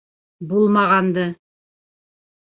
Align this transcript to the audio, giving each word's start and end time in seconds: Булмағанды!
Булмағанды! 0.53 1.25